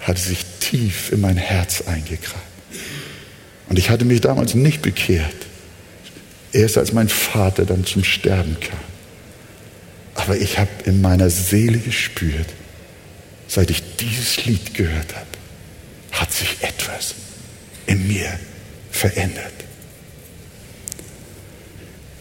[0.00, 2.52] hatte sich tief in mein Herz eingegraben.
[3.68, 5.34] Und ich hatte mich damals nicht bekehrt.
[6.52, 8.78] Erst als mein Vater dann zum Sterben kam.
[10.14, 12.48] Aber ich habe in meiner Seele gespürt,
[13.48, 15.26] seit ich dieses Lied gehört habe,
[16.10, 17.14] hat sich etwas
[17.86, 18.28] in mir
[18.90, 19.52] verändert.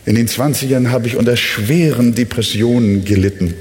[0.06, 3.54] In den 20ern habe ich unter schweren Depressionen gelitten.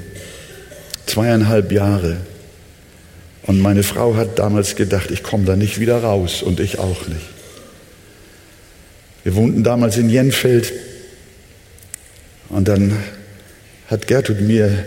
[1.05, 2.17] Zweieinhalb Jahre.
[3.43, 7.07] Und meine Frau hat damals gedacht, ich komme da nicht wieder raus und ich auch
[7.07, 7.25] nicht.
[9.23, 10.73] Wir wohnten damals in Jenfeld
[12.49, 12.97] und dann
[13.87, 14.85] hat Gertrud mir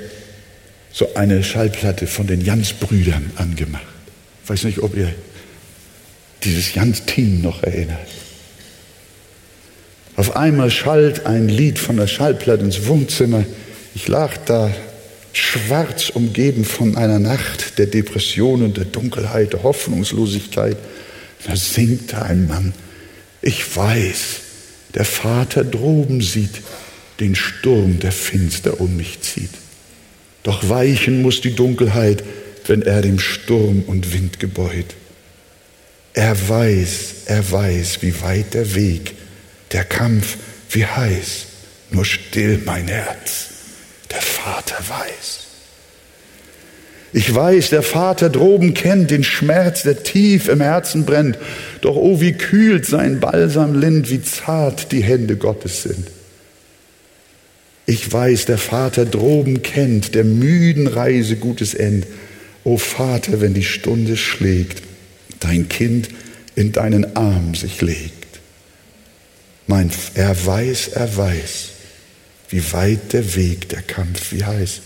[0.93, 3.87] so eine Schallplatte von den Jans-Brüdern angemacht.
[4.43, 5.13] Ich weiß nicht, ob ihr
[6.43, 8.09] dieses Jans-Team noch erinnert.
[10.17, 13.45] Auf einmal schallt ein Lied von der Schallplatte ins Wohnzimmer.
[13.95, 14.71] Ich lag da
[15.33, 20.77] schwarz umgeben von einer Nacht der Depression und der Dunkelheit, der Hoffnungslosigkeit.
[21.47, 22.73] Da singt ein Mann.
[23.43, 24.41] Ich weiß,
[24.95, 26.63] der Vater droben sieht
[27.21, 29.51] den Sturm, der finster um mich zieht.
[30.45, 32.23] Doch weichen muss die Dunkelheit,
[32.67, 34.95] wenn er dem Sturm und Wind gebeut.
[36.13, 39.15] Er weiß, er weiß, wie weit der Weg,
[39.75, 40.39] der Kampf,
[40.71, 41.47] wie heiß,
[41.91, 43.49] nur still mein Herz,
[44.11, 45.41] der Vater weiß.
[47.13, 51.39] Ich weiß, der Vater droben kennt den Schmerz, der tief im Herzen brennt.
[51.81, 56.09] Doch oh, wie kühlt sein Balsam lind, wie zart die Hände Gottes sind.
[57.87, 62.07] Ich weiß, der Vater droben kennt der müden Reise gutes End.
[62.65, 64.83] O Vater, wenn die Stunde schlägt,
[65.39, 66.09] dein Kind
[66.57, 68.24] in deinen Arm sich legt.
[69.67, 71.69] Mein, er weiß, er weiß,
[72.51, 74.81] wie weit der Weg, der Kampf, wie heiß.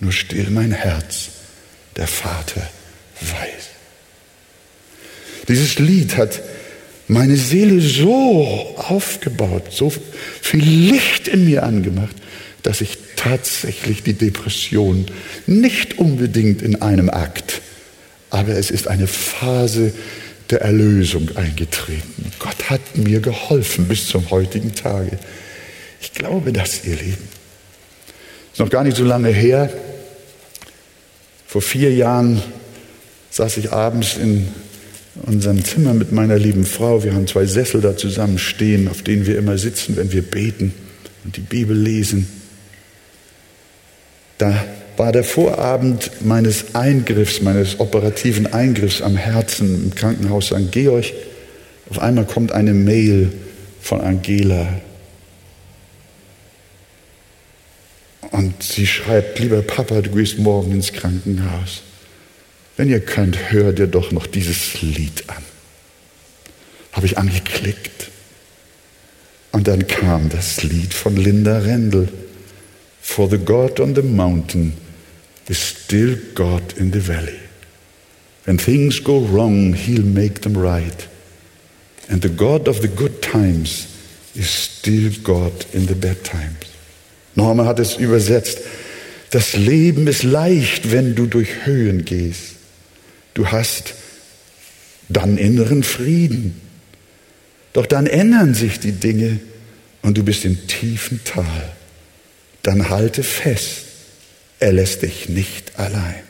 [0.00, 1.30] Nur still mein Herz,
[1.96, 2.68] der Vater
[3.20, 3.64] weiß.
[5.48, 6.42] Dieses Lied hat
[7.08, 8.46] meine Seele so
[8.76, 9.92] aufgebaut, so
[10.40, 12.16] viel Licht in mir angemacht,
[12.62, 15.06] dass ich tatsächlich die Depression
[15.46, 17.60] nicht unbedingt in einem Akt,
[18.30, 19.92] aber es ist eine Phase
[20.54, 22.30] der Erlösung eingetreten.
[22.38, 25.18] Gott hat mir geholfen bis zum heutigen Tage.
[26.00, 27.28] Ich glaube das, ihr Lieben.
[28.52, 29.68] Ist noch gar nicht so lange her.
[31.44, 32.40] Vor vier Jahren
[33.30, 34.46] saß ich abends in
[35.26, 37.02] unserem Zimmer mit meiner lieben Frau.
[37.02, 40.72] Wir haben zwei Sessel da zusammen stehen, auf denen wir immer sitzen, wenn wir beten
[41.24, 42.28] und die Bibel lesen.
[44.38, 44.64] Da
[44.96, 50.70] war der Vorabend meines Eingriffs, meines operativen Eingriffs am Herzen im Krankenhaus St.
[50.70, 51.06] Georg.
[51.90, 53.32] Auf einmal kommt eine Mail
[53.80, 54.80] von Angela.
[58.30, 61.82] Und sie schreibt, lieber Papa, du gehst morgen ins Krankenhaus.
[62.76, 65.42] Wenn ihr könnt, hört ihr doch noch dieses Lied an.
[66.92, 68.10] Habe ich angeklickt.
[69.52, 72.08] Und dann kam das Lied von Linda Rendel.
[73.00, 74.72] For the God on the mountain
[75.48, 77.40] is still God in the valley.
[78.44, 81.08] When things go wrong, He'll make them right.
[82.08, 83.88] And the God of the good times
[84.34, 86.70] is still God in the bad times.
[87.34, 88.60] Norma hat es übersetzt.
[89.30, 92.56] Das Leben ist leicht, wenn du durch Höhen gehst.
[93.34, 93.94] Du hast
[95.08, 96.60] dann inneren Frieden.
[97.72, 99.40] Doch dann ändern sich die Dinge
[100.02, 101.74] und du bist im tiefen Tal
[102.64, 103.83] dann halte fest,
[104.60, 106.22] er lässt dich nicht allein.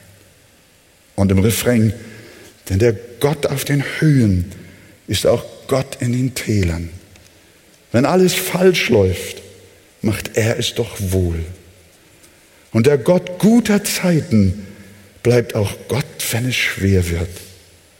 [1.14, 1.92] Und im Refrain,
[2.68, 4.50] denn der Gott auf den Höhen
[5.06, 6.90] ist auch Gott in den Tälern.
[7.92, 9.42] Wenn alles falsch läuft,
[10.02, 11.44] macht er es doch wohl.
[12.72, 14.66] Und der Gott guter Zeiten
[15.22, 17.30] bleibt auch Gott, wenn es schwer wird.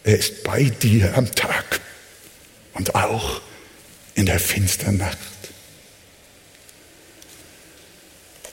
[0.03, 1.81] Er ist bei dir am Tag
[2.75, 3.41] und auch
[4.15, 5.19] in der finsteren Nacht.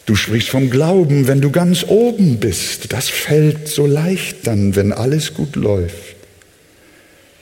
[0.05, 2.91] Du sprichst vom Glauben, wenn du ganz oben bist.
[2.91, 6.15] Das fällt so leicht dann, wenn alles gut läuft.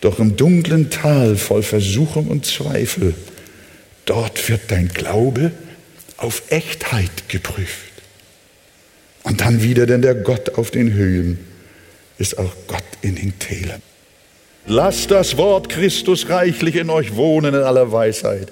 [0.02, 3.14] Doch im dunklen Tal voll Versuchung und Zweifel,
[4.06, 5.52] dort wird dein Glaube
[6.18, 7.90] auf Echtheit geprüft.
[9.24, 11.40] Und dann wieder, denn der Gott auf den Höhen
[12.18, 13.82] ist auch Gott in den Tälern.
[14.66, 18.52] Lasst das Wort Christus reichlich in euch wohnen in aller Weisheit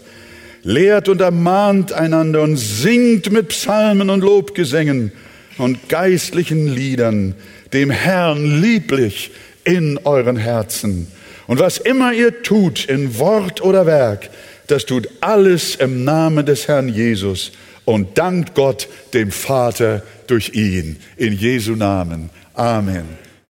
[0.67, 5.13] lehrt und ermahnt einander und singt mit Psalmen und Lobgesängen
[5.57, 7.35] und geistlichen Liedern
[7.71, 9.31] dem Herrn lieblich
[9.63, 11.07] in euren Herzen
[11.47, 14.29] Und was immer ihr tut, in Wort oder Werk,
[14.67, 17.53] das tut alles im Namen des Herrn Jesus
[17.85, 20.97] und dankt Gott, dem Vater, durch ihn.
[21.15, 22.29] In Jesu Namen.
[22.53, 23.26] Amen.